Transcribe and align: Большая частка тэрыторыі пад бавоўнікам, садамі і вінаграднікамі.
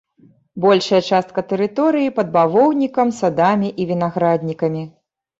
Большая 0.63 0.99
частка 1.17 1.41
тэрыторыі 1.51 2.13
пад 2.17 2.31
бавоўнікам, 2.37 3.11
садамі 3.19 3.69
і 3.83 3.87
вінаграднікамі. 3.91 4.83